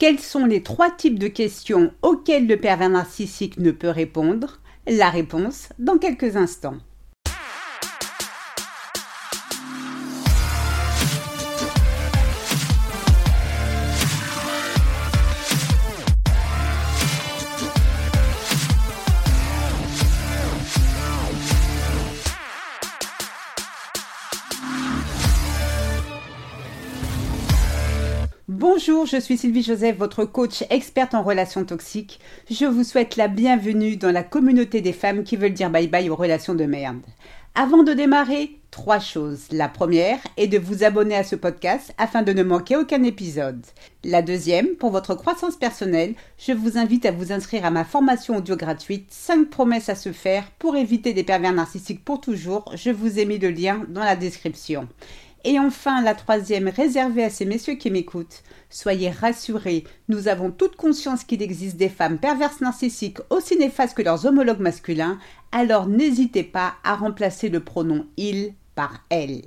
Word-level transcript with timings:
Quels 0.00 0.18
sont 0.18 0.46
les 0.46 0.62
trois 0.62 0.90
types 0.90 1.18
de 1.18 1.28
questions 1.28 1.92
auxquelles 2.00 2.46
le 2.46 2.56
pervers 2.56 2.88
narcissique 2.88 3.58
ne 3.58 3.70
peut 3.70 3.90
répondre? 3.90 4.60
La 4.86 5.10
réponse 5.10 5.68
dans 5.78 5.98
quelques 5.98 6.38
instants. 6.38 6.78
Bonjour, 29.00 29.18
je 29.18 29.24
suis 29.24 29.38
Sylvie 29.38 29.62
Joseph, 29.62 29.96
votre 29.96 30.26
coach 30.26 30.62
experte 30.68 31.14
en 31.14 31.22
relations 31.22 31.64
toxiques. 31.64 32.20
Je 32.50 32.66
vous 32.66 32.84
souhaite 32.84 33.16
la 33.16 33.28
bienvenue 33.28 33.96
dans 33.96 34.12
la 34.12 34.22
communauté 34.22 34.82
des 34.82 34.92
femmes 34.92 35.24
qui 35.24 35.36
veulent 35.36 35.54
dire 35.54 35.70
bye 35.70 35.88
bye 35.88 36.10
aux 36.10 36.16
relations 36.16 36.54
de 36.54 36.66
merde. 36.66 37.00
Avant 37.54 37.82
de 37.82 37.94
démarrer, 37.94 38.58
trois 38.70 38.98
choses. 38.98 39.46
La 39.52 39.70
première 39.70 40.18
est 40.36 40.48
de 40.48 40.58
vous 40.58 40.84
abonner 40.84 41.16
à 41.16 41.24
ce 41.24 41.34
podcast 41.34 41.94
afin 41.96 42.20
de 42.20 42.34
ne 42.34 42.42
manquer 42.42 42.76
aucun 42.76 43.02
épisode. 43.02 43.64
La 44.04 44.20
deuxième, 44.20 44.76
pour 44.76 44.90
votre 44.90 45.14
croissance 45.14 45.56
personnelle, 45.56 46.14
je 46.36 46.52
vous 46.52 46.76
invite 46.76 47.06
à 47.06 47.10
vous 47.10 47.32
inscrire 47.32 47.64
à 47.64 47.70
ma 47.70 47.84
formation 47.84 48.36
audio 48.36 48.54
gratuite 48.54 49.06
5 49.08 49.48
promesses 49.48 49.88
à 49.88 49.94
se 49.94 50.12
faire 50.12 50.44
pour 50.58 50.76
éviter 50.76 51.14
des 51.14 51.24
pervers 51.24 51.54
narcissiques 51.54 52.04
pour 52.04 52.20
toujours. 52.20 52.70
Je 52.74 52.90
vous 52.90 53.18
ai 53.18 53.24
mis 53.24 53.38
le 53.38 53.50
lien 53.50 53.82
dans 53.88 54.04
la 54.04 54.14
description. 54.16 54.88
Et 55.44 55.58
enfin, 55.58 56.02
la 56.02 56.14
troisième, 56.14 56.68
réservée 56.68 57.24
à 57.24 57.30
ces 57.30 57.46
messieurs 57.46 57.74
qui 57.74 57.90
m'écoutent. 57.90 58.42
Soyez 58.68 59.10
rassurés, 59.10 59.84
nous 60.08 60.28
avons 60.28 60.50
toute 60.50 60.76
conscience 60.76 61.24
qu'il 61.24 61.42
existe 61.42 61.76
des 61.76 61.88
femmes 61.88 62.18
perverses 62.18 62.60
narcissiques 62.60 63.20
aussi 63.30 63.56
néfastes 63.56 63.96
que 63.96 64.02
leurs 64.02 64.26
homologues 64.26 64.60
masculins, 64.60 65.18
alors 65.50 65.86
n'hésitez 65.86 66.44
pas 66.44 66.74
à 66.84 66.94
remplacer 66.94 67.48
le 67.48 67.60
pronom 67.60 68.06
il 68.16 68.54
par 68.74 69.00
elle. 69.08 69.42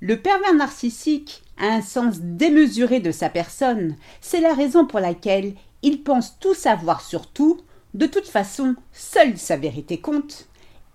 Le 0.00 0.16
pervers 0.22 0.54
narcissique 0.54 1.42
a 1.58 1.66
un 1.66 1.82
sens 1.82 2.20
démesuré 2.20 3.00
de 3.00 3.10
sa 3.10 3.28
personne, 3.28 3.96
c'est 4.20 4.40
la 4.40 4.54
raison 4.54 4.86
pour 4.86 5.00
laquelle 5.00 5.54
il 5.82 6.04
pense 6.04 6.38
tout 6.38 6.54
savoir 6.54 7.00
sur 7.00 7.26
tout, 7.26 7.60
de 7.94 8.06
toute 8.06 8.28
façon, 8.28 8.76
seule 8.92 9.36
sa 9.36 9.56
vérité 9.56 10.00
compte, 10.00 10.46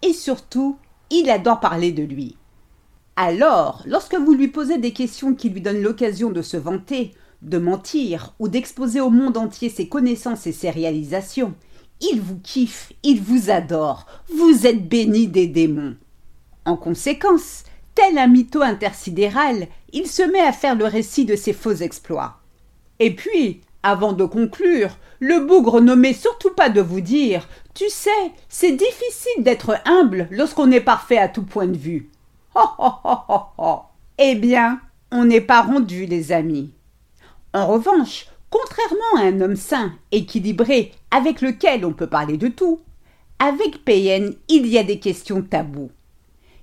et 0.01 0.13
surtout, 0.13 0.77
il 1.09 1.29
adore 1.29 1.59
parler 1.59 1.91
de 1.91 2.03
lui. 2.03 2.37
Alors, 3.15 3.83
lorsque 3.85 4.15
vous 4.15 4.33
lui 4.33 4.47
posez 4.47 4.79
des 4.79 4.91
questions 4.91 5.35
qui 5.35 5.49
lui 5.49 5.61
donnent 5.61 5.83
l'occasion 5.83 6.31
de 6.31 6.41
se 6.41 6.57
vanter, 6.57 7.13
de 7.43 7.59
mentir 7.59 8.33
ou 8.39 8.47
d'exposer 8.47 9.01
au 9.01 9.11
monde 9.11 9.37
entier 9.37 9.69
ses 9.69 9.87
connaissances 9.87 10.47
et 10.47 10.51
ses 10.51 10.71
réalisations, 10.71 11.53
il 12.01 12.21
vous 12.21 12.39
kiffe, 12.39 12.91
il 13.03 13.21
vous 13.21 13.51
adore, 13.51 14.07
vous 14.33 14.65
êtes 14.65 14.87
béni 14.89 15.27
des 15.27 15.47
démons. 15.47 15.95
En 16.65 16.75
conséquence, 16.75 17.63
tel 17.93 18.17
un 18.17 18.27
mytho 18.27 18.61
intersidéral, 18.61 19.67
il 19.91 20.07
se 20.07 20.23
met 20.23 20.41
à 20.41 20.51
faire 20.51 20.75
le 20.75 20.85
récit 20.85 21.25
de 21.25 21.35
ses 21.35 21.53
faux 21.53 21.75
exploits. 21.75 22.39
Et 22.99 23.15
puis, 23.15 23.61
avant 23.83 24.13
de 24.13 24.25
conclure, 24.25 24.97
le 25.19 25.45
bougre 25.45 25.81
nommé 25.81 26.13
surtout 26.13 26.51
pas 26.51 26.69
de 26.69 26.81
vous 26.81 27.01
dire 27.01 27.47
Tu 27.75 27.89
sais, 27.89 28.09
c'est 28.49 28.71
difficile 28.71 29.43
d'être 29.43 29.77
humble 29.85 30.27
lorsqu'on 30.31 30.71
est 30.71 30.81
parfait 30.81 31.17
à 31.17 31.27
tout 31.27 31.43
point 31.43 31.67
de 31.67 31.77
vue. 31.77 32.09
Eh 34.19 34.35
bien, 34.35 34.79
on 35.11 35.25
n'est 35.25 35.41
pas 35.41 35.61
rendu, 35.61 36.05
les 36.05 36.31
amis. 36.31 36.73
En 37.53 37.67
revanche, 37.67 38.27
contrairement 38.49 39.17
à 39.17 39.23
un 39.23 39.41
homme 39.41 39.55
sain, 39.55 39.93
équilibré, 40.11 40.91
avec 41.11 41.41
lequel 41.41 41.85
on 41.85 41.93
peut 41.93 42.07
parler 42.07 42.37
de 42.37 42.47
tout, 42.47 42.79
avec 43.39 43.83
PN, 43.83 44.33
il 44.47 44.67
y 44.67 44.77
a 44.77 44.83
des 44.83 44.99
questions 44.99 45.41
taboues. 45.41 45.91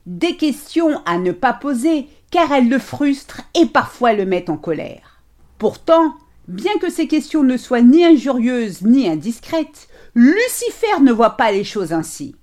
Des 0.07 0.37
questions 0.37 1.03
à 1.05 1.19
ne 1.19 1.33
pas 1.33 1.53
poser, 1.53 2.07
car 2.31 2.53
elles 2.53 2.69
le 2.69 2.79
frustrent 2.79 3.43
et 3.55 3.67
parfois 3.67 4.13
le 4.13 4.25
mettent 4.25 4.51
en 4.51 4.57
colère. 4.57 5.23
Pourtant, 5.59 6.15
bien 6.49 6.77
que 6.81 6.91
ces 6.91 7.07
questions 7.07 7.43
ne 7.43 7.57
soient 7.57 7.83
ni 7.83 8.05
injurieuses 8.05 8.83
ni 8.83 9.09
indiscrètes, 9.09 9.89
Lucifer 10.15 11.01
ne 11.03 11.13
voit 11.13 11.37
pas 11.37 11.53
les 11.53 11.65
choses 11.65 11.93
ainsi. 11.93 12.35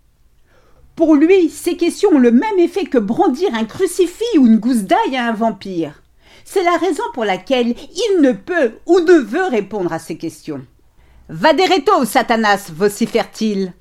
Pour 0.97 1.13
lui, 1.13 1.51
ces 1.51 1.77
questions 1.77 2.09
ont 2.13 2.17
le 2.17 2.31
même 2.31 2.57
effet 2.57 2.85
que 2.85 2.97
brandir 2.97 3.53
un 3.53 3.65
crucifix 3.65 4.39
ou 4.39 4.47
une 4.47 4.57
gousse 4.57 4.81
d'ail 4.81 5.15
à 5.15 5.27
un 5.27 5.31
vampire. 5.31 6.01
C'est 6.43 6.63
la 6.63 6.75
raison 6.75 7.03
pour 7.13 7.23
laquelle 7.23 7.75
il 7.77 8.21
ne 8.21 8.31
peut 8.31 8.79
ou 8.87 8.99
ne 9.01 9.19
veut 9.19 9.45
répondre 9.45 9.93
à 9.93 9.99
ces 9.99 10.17
questions. 10.17 10.65
Vadereto, 11.29 12.03
Satanas, 12.03 12.71
vocifère-t-il. 12.73 13.73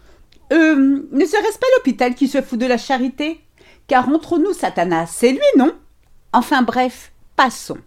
Euh, 0.53 1.07
ne 1.11 1.25
serait-ce 1.25 1.59
pas 1.59 1.67
l'hôpital 1.79 2.15
qui 2.15 2.29
se 2.29 2.43
fout 2.43 2.59
de 2.59 2.67
la 2.67 2.77
charité? 2.77 3.41
Car 3.87 4.11
entre 4.11 4.37
nous, 4.37 4.53
Satanas, 4.53 5.07
c'est 5.07 5.33
lui, 5.33 5.41
non? 5.57 5.73
Enfin 6.35 6.61
bref, 6.61 7.13
passons. 7.35 7.79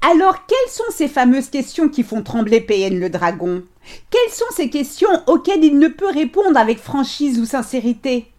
Alors, 0.00 0.46
quelles 0.46 0.72
sont 0.72 0.92
ces 0.92 1.08
fameuses 1.08 1.50
questions 1.50 1.88
qui 1.88 2.04
font 2.04 2.22
trembler 2.22 2.60
PN 2.60 3.00
le 3.00 3.10
dragon? 3.10 3.64
Quelles 4.10 4.32
sont 4.32 4.44
ces 4.54 4.70
questions 4.70 5.24
auxquelles 5.26 5.64
il 5.64 5.80
ne 5.80 5.88
peut 5.88 6.10
répondre 6.12 6.56
avec 6.56 6.78
franchise 6.78 7.40
ou 7.40 7.46
sincérité? 7.46 8.30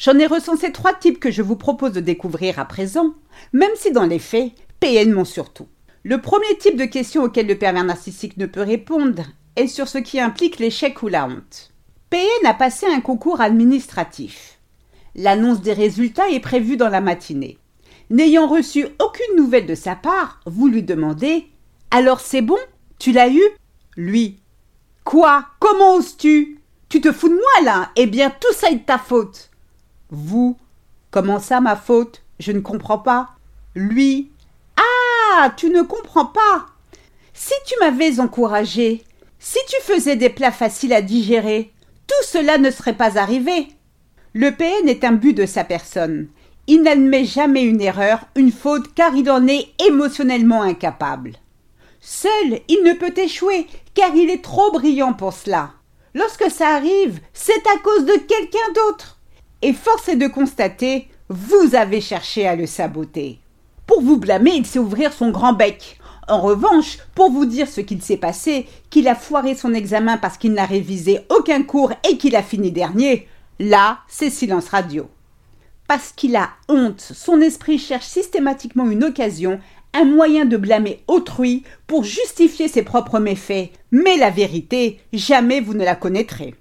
J'en 0.00 0.18
ai 0.18 0.26
recensé 0.26 0.72
trois 0.72 0.94
types 0.94 1.20
que 1.20 1.30
je 1.30 1.42
vous 1.42 1.56
propose 1.56 1.92
de 1.92 2.00
découvrir 2.00 2.58
à 2.58 2.64
présent, 2.64 3.12
même 3.52 3.70
si 3.76 3.92
dans 3.92 4.06
les 4.06 4.18
faits, 4.18 4.52
PN 4.80 5.12
m'ont 5.12 5.26
surtout. 5.26 5.68
Le 6.04 6.22
premier 6.22 6.56
type 6.58 6.78
de 6.78 6.86
question 6.86 7.22
auquel 7.22 7.46
le 7.46 7.58
pervers 7.58 7.84
narcissique 7.84 8.38
ne 8.38 8.46
peut 8.46 8.62
répondre 8.62 9.24
est 9.56 9.66
sur 9.66 9.88
ce 9.88 9.98
qui 9.98 10.18
implique 10.18 10.58
l'échec 10.58 11.02
ou 11.02 11.08
la 11.08 11.26
honte. 11.26 11.70
PN 12.08 12.46
a 12.46 12.54
passé 12.54 12.86
un 12.86 13.02
concours 13.02 13.42
administratif. 13.42 14.58
L'annonce 15.14 15.60
des 15.60 15.74
résultats 15.74 16.30
est 16.30 16.40
prévue 16.40 16.78
dans 16.78 16.88
la 16.88 17.02
matinée. 17.02 17.58
N'ayant 18.08 18.48
reçu 18.48 18.86
aucune 19.04 19.36
nouvelle 19.36 19.66
de 19.66 19.74
sa 19.74 19.96
part, 19.96 20.40
vous 20.46 20.68
lui 20.68 20.82
demandez 20.82 21.46
Alors 21.90 22.20
c'est 22.20 22.40
bon? 22.40 22.58
Tu 22.98 23.12
l'as 23.12 23.28
eu? 23.28 23.42
Lui 23.98 24.40
Quoi? 25.04 25.44
Comment 25.58 25.96
oses-tu? 25.96 26.58
Tu 26.88 27.02
te 27.02 27.12
fous 27.12 27.28
de 27.28 27.34
moi 27.34 27.64
là 27.64 27.90
Eh 27.96 28.06
bien 28.06 28.30
tout 28.30 28.54
ça 28.54 28.70
est 28.70 28.76
de 28.76 28.84
ta 28.84 28.96
faute 28.96 29.49
vous. 30.10 30.56
Comment 31.10 31.40
ça, 31.40 31.60
ma 31.60 31.76
faute? 31.76 32.22
Je 32.38 32.52
ne 32.52 32.60
comprends 32.60 32.98
pas. 32.98 33.30
Lui. 33.74 34.30
Ah. 34.76 35.52
Tu 35.56 35.70
ne 35.70 35.82
comprends 35.82 36.26
pas. 36.26 36.66
Si 37.32 37.54
tu 37.66 37.74
m'avais 37.80 38.20
encouragé, 38.20 39.04
si 39.38 39.58
tu 39.68 39.76
faisais 39.82 40.16
des 40.16 40.28
plats 40.28 40.52
faciles 40.52 40.92
à 40.92 41.00
digérer, 41.00 41.72
tout 42.06 42.26
cela 42.26 42.58
ne 42.58 42.70
serait 42.70 42.96
pas 42.96 43.18
arrivé. 43.18 43.68
Le 44.34 44.50
PN 44.50 44.88
est 44.88 45.04
un 45.04 45.12
but 45.12 45.32
de 45.32 45.46
sa 45.46 45.64
personne. 45.64 46.28
Il 46.66 46.82
n'admet 46.82 47.24
jamais 47.24 47.62
une 47.62 47.80
erreur, 47.80 48.20
une 48.36 48.52
faute, 48.52 48.94
car 48.94 49.14
il 49.14 49.30
en 49.30 49.46
est 49.46 49.68
émotionnellement 49.86 50.62
incapable. 50.62 51.32
Seul, 52.00 52.60
il 52.68 52.82
ne 52.84 52.92
peut 52.92 53.14
échouer, 53.16 53.66
car 53.94 54.14
il 54.14 54.30
est 54.30 54.44
trop 54.44 54.70
brillant 54.72 55.14
pour 55.14 55.32
cela. 55.32 55.70
Lorsque 56.14 56.50
ça 56.50 56.68
arrive, 56.68 57.20
c'est 57.32 57.66
à 57.66 57.78
cause 57.82 58.04
de 58.04 58.12
quelqu'un 58.12 58.72
d'autre. 58.74 59.19
Et 59.62 59.74
force 59.74 60.08
est 60.08 60.16
de 60.16 60.26
constater, 60.26 61.08
vous 61.28 61.74
avez 61.74 62.00
cherché 62.00 62.46
à 62.46 62.56
le 62.56 62.66
saboter. 62.66 63.40
Pour 63.86 64.00
vous 64.00 64.16
blâmer, 64.16 64.52
il 64.52 64.64
sait 64.64 64.78
ouvrir 64.78 65.12
son 65.12 65.30
grand 65.30 65.52
bec. 65.52 65.98
En 66.28 66.40
revanche, 66.40 66.98
pour 67.14 67.30
vous 67.30 67.44
dire 67.44 67.68
ce 67.68 67.80
qu'il 67.80 68.00
s'est 68.00 68.16
passé, 68.16 68.66
qu'il 68.88 69.06
a 69.06 69.14
foiré 69.14 69.54
son 69.54 69.74
examen 69.74 70.16
parce 70.16 70.38
qu'il 70.38 70.52
n'a 70.52 70.64
révisé 70.64 71.20
aucun 71.28 71.62
cours 71.62 71.92
et 72.08 72.16
qu'il 72.16 72.36
a 72.36 72.42
fini 72.42 72.70
dernier, 72.70 73.28
là, 73.58 73.98
c'est 74.08 74.30
silence 74.30 74.68
radio. 74.68 75.10
Parce 75.88 76.12
qu'il 76.12 76.36
a 76.36 76.50
honte, 76.68 77.00
son 77.00 77.40
esprit 77.40 77.78
cherche 77.78 78.06
systématiquement 78.06 78.88
une 78.88 79.04
occasion, 79.04 79.60
un 79.92 80.04
moyen 80.04 80.44
de 80.44 80.56
blâmer 80.56 81.02
autrui 81.08 81.64
pour 81.86 82.04
justifier 82.04 82.68
ses 82.68 82.82
propres 82.82 83.18
méfaits. 83.18 83.70
Mais 83.90 84.16
la 84.16 84.30
vérité, 84.30 85.00
jamais 85.12 85.60
vous 85.60 85.74
ne 85.74 85.84
la 85.84 85.96
connaîtrez. 85.96 86.54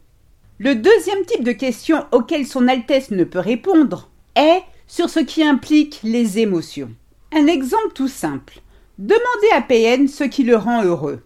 Le 0.62 0.76
deuxième 0.76 1.24
type 1.26 1.46
de 1.46 1.54
question 1.54 2.06
auquel 2.12 2.46
Son 2.46 2.68
Altesse 2.68 3.12
ne 3.12 3.24
peut 3.24 3.40
répondre 3.40 4.10
est 4.36 4.62
sur 4.88 5.10
ce 5.10 5.22
qui 5.22 5.42
implique 5.42 6.02
les 6.04 6.38
émotions. 6.40 6.92
Un 7.34 7.48
exemple 7.48 7.94
tout 7.96 8.10
simple. 8.10 8.60
Demandez 8.98 9.48
à 9.56 9.62
PN 9.62 10.10
ce 10.10 10.26
qui 10.26 10.44
le 10.44 10.58
rend 10.58 10.84
heureux. 10.84 11.24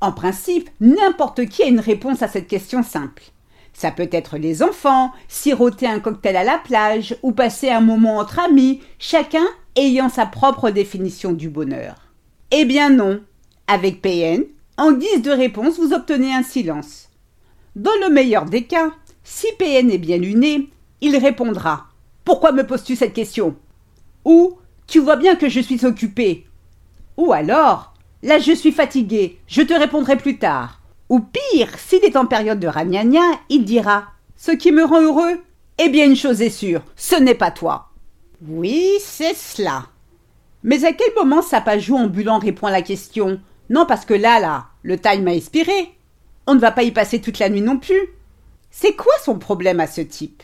En 0.00 0.12
principe, 0.12 0.70
n'importe 0.78 1.46
qui 1.46 1.64
a 1.64 1.66
une 1.66 1.80
réponse 1.80 2.22
à 2.22 2.28
cette 2.28 2.46
question 2.46 2.84
simple. 2.84 3.24
Ça 3.72 3.90
peut 3.90 4.08
être 4.12 4.38
les 4.38 4.62
enfants, 4.62 5.10
siroter 5.26 5.88
un 5.88 5.98
cocktail 5.98 6.36
à 6.36 6.44
la 6.44 6.58
plage 6.58 7.16
ou 7.24 7.32
passer 7.32 7.70
un 7.70 7.80
moment 7.80 8.18
entre 8.18 8.38
amis, 8.38 8.80
chacun 9.00 9.46
ayant 9.74 10.08
sa 10.08 10.24
propre 10.24 10.70
définition 10.70 11.32
du 11.32 11.48
bonheur. 11.48 11.96
Eh 12.52 12.64
bien 12.64 12.90
non. 12.90 13.22
Avec 13.66 14.00
PN, 14.02 14.44
en 14.76 14.92
guise 14.92 15.22
de 15.22 15.32
réponse, 15.32 15.80
vous 15.80 15.92
obtenez 15.92 16.32
un 16.32 16.44
silence. 16.44 17.07
Dans 17.78 17.92
le 18.02 18.12
meilleur 18.12 18.44
des 18.44 18.64
cas, 18.64 18.90
si 19.22 19.46
PN 19.56 19.88
est 19.88 19.98
bien 19.98 20.16
luné, 20.16 20.68
il 21.00 21.16
répondra 21.16 21.86
Pourquoi 22.24 22.50
me 22.50 22.66
poses-tu 22.66 22.96
cette 22.96 23.12
question? 23.12 23.54
Ou 24.24 24.58
Tu 24.88 24.98
vois 24.98 25.14
bien 25.14 25.36
que 25.36 25.48
je 25.48 25.60
suis 25.60 25.86
occupé. 25.86 26.44
Ou 27.16 27.32
alors 27.32 27.94
Là, 28.24 28.40
je 28.40 28.50
suis 28.50 28.72
fatigué, 28.72 29.38
je 29.46 29.62
te 29.62 29.74
répondrai 29.74 30.16
plus 30.16 30.38
tard. 30.38 30.80
Ou 31.08 31.20
pire, 31.20 31.68
s'il 31.78 32.04
est 32.04 32.16
en 32.16 32.26
période 32.26 32.58
de 32.58 32.66
ragnagna, 32.66 33.22
il 33.48 33.64
dira 33.64 34.06
Ce 34.36 34.50
qui 34.50 34.72
me 34.72 34.84
rend 34.84 35.00
heureux 35.00 35.40
Eh 35.78 35.88
bien, 35.88 36.06
une 36.06 36.16
chose 36.16 36.42
est 36.42 36.50
sûre, 36.50 36.82
ce 36.96 37.14
n'est 37.14 37.36
pas 37.36 37.52
toi. 37.52 37.90
Oui, 38.48 38.94
c'est 38.98 39.36
cela. 39.36 39.84
Mais 40.64 40.84
à 40.84 40.92
quel 40.92 41.14
moment 41.16 41.42
Sapajou 41.42 41.96
ambulant 41.96 42.40
répond 42.40 42.66
la 42.66 42.82
question? 42.82 43.40
Non, 43.70 43.86
parce 43.86 44.04
que 44.04 44.14
là, 44.14 44.40
là, 44.40 44.66
le 44.82 44.98
time 44.98 45.22
m'a 45.22 45.30
inspiré. 45.30 45.92
On 46.50 46.54
ne 46.54 46.60
va 46.60 46.70
pas 46.70 46.82
y 46.82 46.92
passer 46.92 47.20
toute 47.20 47.40
la 47.40 47.50
nuit 47.50 47.60
non 47.60 47.78
plus. 47.78 48.00
C'est 48.70 48.96
quoi 48.96 49.12
son 49.22 49.38
problème 49.38 49.80
à 49.80 49.86
ce 49.86 50.00
type? 50.00 50.42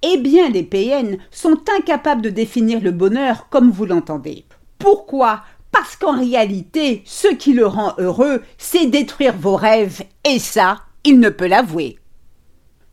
Eh 0.00 0.16
bien, 0.16 0.48
les 0.48 0.62
PN 0.62 1.18
sont 1.32 1.58
incapables 1.76 2.22
de 2.22 2.30
définir 2.30 2.80
le 2.80 2.92
bonheur 2.92 3.48
comme 3.50 3.72
vous 3.72 3.84
l'entendez. 3.84 4.44
Pourquoi? 4.78 5.42
Parce 5.72 5.96
qu'en 5.96 6.16
réalité, 6.16 7.02
ce 7.04 7.26
qui 7.34 7.52
le 7.52 7.66
rend 7.66 7.94
heureux, 7.98 8.42
c'est 8.58 8.86
détruire 8.86 9.36
vos 9.36 9.56
rêves, 9.56 10.04
et 10.22 10.38
ça, 10.38 10.82
il 11.02 11.18
ne 11.18 11.30
peut 11.30 11.48
l'avouer. 11.48 11.98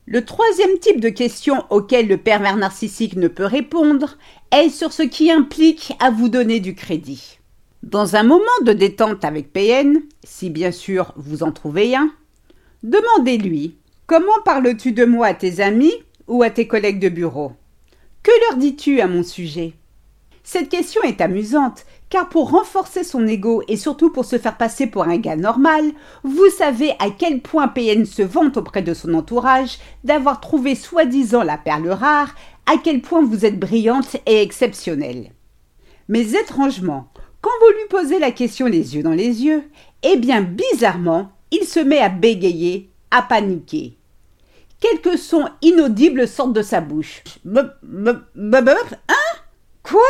Le 0.08 0.26
troisième 0.26 0.80
type 0.80 1.00
de 1.00 1.10
question 1.10 1.64
auquel 1.70 2.08
le 2.08 2.18
pervers 2.18 2.58
narcissique 2.58 3.18
ne 3.18 3.28
peut 3.28 3.46
répondre 3.46 4.18
est 4.50 4.70
sur 4.70 4.94
ce 4.94 5.04
qui 5.04 5.30
implique 5.30 5.94
à 6.00 6.10
vous 6.10 6.28
donner 6.28 6.60
du 6.60 6.74
crédit. 6.74 7.38
Dans 7.84 8.16
un 8.16 8.24
moment 8.24 8.46
de 8.66 8.74
détente 8.74 9.24
avec 9.24 9.54
PN, 9.54 10.02
si 10.24 10.50
bien 10.50 10.72
sûr 10.72 11.14
vous 11.18 11.44
en 11.44 11.52
trouvez 11.52 11.96
un, 11.96 12.10
demandez-lui 12.84 13.78
Comment 14.08 14.42
parles-tu 14.46 14.94
de 14.94 15.04
moi 15.04 15.28
à 15.28 15.34
tes 15.34 15.60
amis 15.60 15.94
ou 16.28 16.42
à 16.42 16.50
tes 16.50 16.66
collègues 16.66 17.00
de 17.00 17.10
bureau? 17.10 17.52
Que 18.24 18.32
leur 18.48 18.58
dis-tu 18.58 19.02
à 19.02 19.08
mon 19.08 19.22
sujet? 19.22 19.74
Cette 20.44 20.70
question 20.70 21.02
est 21.04 21.20
amusante 21.20 21.86
car 22.10 22.30
pour 22.30 22.52
renforcer 22.52 23.04
son 23.04 23.28
ego 23.28 23.64
et 23.68 23.76
surtout 23.76 24.10
pour 24.10 24.24
se 24.24 24.38
faire 24.38 24.56
passer 24.56 24.88
pour 24.88 25.04
un 25.04 25.18
gars 25.18 25.36
normal, 25.36 25.84
vous 26.24 26.50
savez 26.58 26.92
à 27.00 27.10
quel 27.10 27.42
point 27.42 27.68
PN 27.68 28.06
se 28.06 28.22
vante 28.22 28.56
auprès 28.56 28.82
de 28.82 28.94
son 28.94 29.14
entourage 29.14 29.78
d'avoir 30.06 30.40
trouvé 30.40 30.76
soi-disant 30.76 31.44
la 31.44 31.58
perle 31.58 31.90
rare, 31.90 32.34
à 32.66 32.78
quel 32.82 33.02
point 33.02 33.22
vous 33.22 33.46
êtes 33.46 33.60
brillante 33.60 34.16
et 34.26 34.42
exceptionnelle. 34.42 35.32
Mais 36.08 36.32
étrangement, 36.32 37.10
quand 37.42 37.52
vous 37.60 37.74
lui 37.74 37.88
posez 37.90 38.20
la 38.20 38.32
question 38.32 38.68
les 38.68 38.96
yeux 38.96 39.04
dans 39.04 39.12
les 39.12 39.44
yeux, 39.44 39.64
eh 40.04 40.16
bien 40.16 40.42
bizarrement, 40.42 41.30
il 41.52 41.66
se 41.66 41.80
met 41.80 42.00
à 42.00 42.10
bégayer, 42.10 42.90
à 43.12 43.22
paniquer. 43.22 43.98
Quelques 44.80 45.18
sons 45.18 45.50
inaudibles 45.62 46.28
sortent 46.28 46.54
de 46.54 46.62
sa 46.62 46.82
bouche. 46.82 47.24
Hein? 49.10 49.38
Quoi? 49.84 50.02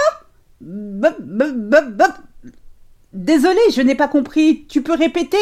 Désolé, 3.13 3.59
je 3.73 3.81
n'ai 3.81 3.95
pas 3.95 4.07
compris. 4.07 4.65
Tu 4.67 4.81
peux 4.81 4.95
répéter? 4.95 5.37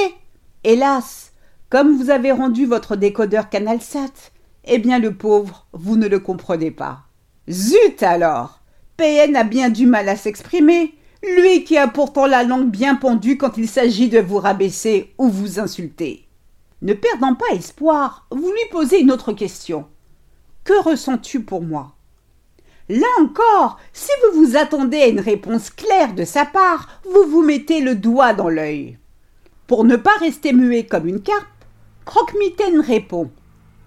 Hélas, 0.63 1.33
comme 1.69 1.97
vous 1.97 2.09
avez 2.09 2.31
rendu 2.31 2.65
votre 2.65 2.95
décodeur 2.95 3.49
CanalSat, 3.49 4.31
eh 4.65 4.77
bien 4.77 4.99
le 4.99 5.15
pauvre, 5.15 5.67
vous 5.73 5.95
ne 5.95 6.07
le 6.07 6.19
comprenez 6.19 6.71
pas. 6.71 7.03
Zut 7.49 8.01
alors 8.01 8.61
PN 8.97 9.35
a 9.35 9.43
bien 9.43 9.69
du 9.69 9.85
mal 9.85 10.07
à 10.09 10.15
s'exprimer, 10.15 10.95
lui 11.23 11.63
qui 11.63 11.77
a 11.77 11.87
pourtant 11.87 12.25
la 12.25 12.43
langue 12.43 12.69
bien 12.69 12.95
pendue 12.95 13.37
quand 13.37 13.57
il 13.57 13.67
s'agit 13.67 14.09
de 14.09 14.19
vous 14.19 14.37
rabaisser 14.37 15.13
ou 15.17 15.29
vous 15.29 15.59
insulter. 15.59 16.27
Ne 16.81 16.93
perdant 16.93 17.35
pas 17.35 17.55
espoir, 17.55 18.27
vous 18.31 18.51
lui 18.51 18.69
posez 18.71 18.99
une 18.99 19.11
autre 19.11 19.31
question. 19.31 19.85
Que 20.63 20.81
ressens-tu 20.83 21.41
pour 21.41 21.61
moi? 21.61 21.95
Là 22.89 23.07
encore, 23.19 23.79
si 23.93 24.11
vous 24.21 24.39
vous 24.45 24.57
attendez 24.57 24.97
à 25.01 25.07
une 25.07 25.19
réponse 25.19 25.71
claire 25.71 26.13
de 26.13 26.23
sa 26.23 26.45
part, 26.45 27.01
vous 27.05 27.23
vous 27.29 27.41
mettez 27.41 27.81
le 27.81 27.95
doigt 27.95 28.33
dans 28.33 28.49
l'œil. 28.49 28.97
Pour 29.65 29.83
ne 29.83 29.95
pas 29.95 30.15
rester 30.19 30.53
muet 30.53 30.85
comme 30.85 31.07
une 31.07 31.21
carpe, 31.21 31.47
Croque-Mitaine 32.05 32.79
répond 32.81 33.31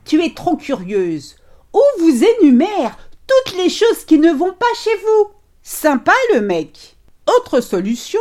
Tu 0.05 0.25
es 0.25 0.35
trop 0.35 0.57
curieuse. 0.57 1.37
Ou 1.73 1.81
vous 2.01 2.25
énumère 2.25 2.99
toutes 3.27 3.57
les 3.57 3.69
choses 3.69 4.05
qui 4.05 4.19
ne 4.19 4.33
vont 4.33 4.53
pas 4.53 4.67
chez 4.83 4.97
vous. 4.97 5.31
Sympa 5.63 6.15
le 6.35 6.41
mec. 6.41 6.98
Autre 7.37 7.61
solution 7.61 8.21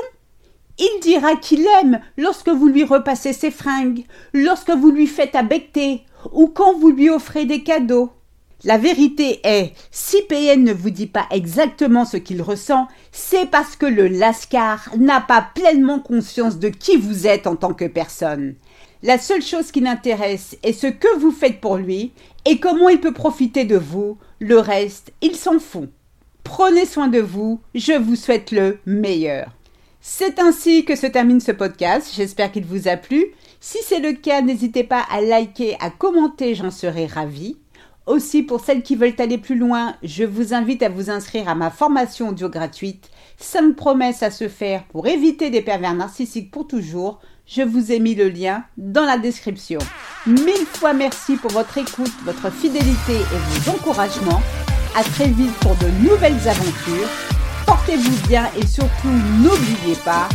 il 0.79 0.99
dira 1.01 1.35
qu'il 1.35 1.65
aime 1.81 1.99
lorsque 2.17 2.49
vous 2.49 2.67
lui 2.67 2.83
repassez 2.83 3.33
ses 3.33 3.49
fringues, 3.49 4.03
lorsque 4.33 4.69
vous 4.69 4.91
lui 4.91 5.07
faites 5.07 5.33
à 5.33 5.41
becter, 5.41 6.03
ou 6.31 6.47
quand 6.47 6.77
vous 6.77 6.91
lui 6.91 7.09
offrez 7.09 7.45
des 7.45 7.63
cadeaux. 7.63 8.11
La 8.63 8.77
vérité 8.77 9.39
est, 9.43 9.73
si 9.91 10.21
PN 10.23 10.63
ne 10.63 10.73
vous 10.73 10.89
dit 10.89 11.07
pas 11.07 11.25
exactement 11.31 12.05
ce 12.05 12.17
qu'il 12.17 12.41
ressent, 12.41 12.87
c'est 13.11 13.49
parce 13.49 13.75
que 13.75 13.85
le 13.85 14.07
Lascar 14.07 14.89
n'a 14.97 15.21
pas 15.21 15.47
pleinement 15.55 15.99
conscience 15.99 16.59
de 16.59 16.69
qui 16.69 16.97
vous 16.97 17.25
êtes 17.27 17.47
en 17.47 17.55
tant 17.55 17.73
que 17.73 17.85
personne. 17.85 18.55
La 19.03 19.17
seule 19.17 19.43
chose 19.43 19.71
qui 19.71 19.79
l'intéresse 19.79 20.57
est 20.63 20.73
ce 20.73 20.87
que 20.87 21.17
vous 21.17 21.31
faites 21.31 21.59
pour 21.59 21.77
lui 21.77 22.13
et 22.45 22.59
comment 22.59 22.89
il 22.89 22.99
peut 22.99 23.13
profiter 23.13 23.63
de 23.63 23.77
vous. 23.77 24.17
Le 24.39 24.59
reste, 24.59 25.11
il 25.21 25.35
s'en 25.35 25.59
fout. 25.59 25.89
Prenez 26.47 26.85
soin 26.85 27.09
de 27.09 27.19
vous, 27.19 27.59
je 27.75 27.91
vous 27.91 28.15
souhaite 28.15 28.51
le 28.51 28.79
meilleur. 28.85 29.51
C'est 29.99 30.39
ainsi 30.39 30.85
que 30.85 30.95
se 30.95 31.05
termine 31.05 31.41
ce 31.41 31.51
podcast, 31.51 32.09
j'espère 32.15 32.53
qu'il 32.53 32.63
vous 32.63 32.87
a 32.87 32.95
plu. 32.95 33.25
Si 33.59 33.79
c'est 33.83 33.99
le 33.99 34.13
cas, 34.13 34.41
n'hésitez 34.41 34.85
pas 34.85 35.03
à 35.11 35.19
liker, 35.19 35.75
à 35.81 35.89
commenter, 35.89 36.55
j'en 36.55 36.71
serai 36.71 37.05
ravie. 37.05 37.57
Aussi, 38.05 38.43
pour 38.43 38.61
celles 38.61 38.81
qui 38.81 38.95
veulent 38.95 39.19
aller 39.19 39.37
plus 39.37 39.57
loin, 39.57 39.95
je 40.03 40.23
vous 40.23 40.53
invite 40.53 40.83
à 40.83 40.89
vous 40.89 41.09
inscrire 41.09 41.49
à 41.49 41.53
ma 41.55 41.69
formation 41.69 42.29
audio 42.29 42.47
gratuite 42.47 43.09
5 43.39 43.75
promesses 43.75 44.23
à 44.23 44.31
se 44.31 44.47
faire 44.47 44.85
pour 44.85 45.05
éviter 45.07 45.49
des 45.49 45.61
pervers 45.61 45.95
narcissiques 45.95 46.49
pour 46.49 46.65
toujours. 46.65 47.19
Je 47.45 47.61
vous 47.61 47.91
ai 47.91 47.99
mis 47.99 48.15
le 48.15 48.29
lien 48.29 48.63
dans 48.77 49.05
la 49.05 49.17
description. 49.17 49.79
Mille 50.25 50.65
fois 50.65 50.93
merci 50.93 51.35
pour 51.35 51.51
votre 51.51 51.77
écoute, 51.77 52.13
votre 52.23 52.49
fidélité 52.51 53.15
et 53.15 53.59
vos 53.59 53.71
encouragements. 53.71 54.41
À 54.95 55.03
très 55.03 55.27
vite 55.27 55.53
pour 55.59 55.75
de 55.75 55.87
nouvelles 56.07 56.47
aventures. 56.47 57.09
Portez-vous 57.65 58.27
bien 58.27 58.49
et 58.57 58.65
surtout 58.65 59.09
n'oubliez 59.41 59.95
pas, 60.05 60.29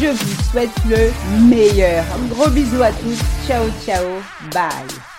je 0.00 0.06
vous 0.08 0.42
souhaite 0.50 0.70
le 0.88 1.12
meilleur. 1.48 2.04
Gros 2.30 2.48
bisous 2.50 2.82
à 2.82 2.90
tous. 2.90 3.18
Ciao 3.46 3.64
ciao. 3.84 4.04
Bye. 4.52 5.11